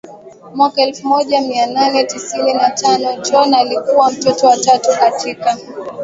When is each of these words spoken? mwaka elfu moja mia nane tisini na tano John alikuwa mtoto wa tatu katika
mwaka 0.55 0.81
elfu 0.81 1.07
moja 1.07 1.41
mia 1.41 1.67
nane 1.67 2.03
tisini 2.03 2.53
na 2.53 2.69
tano 2.69 3.15
John 3.21 3.53
alikuwa 3.53 4.11
mtoto 4.11 4.47
wa 4.47 4.57
tatu 4.57 4.89
katika 4.99 5.57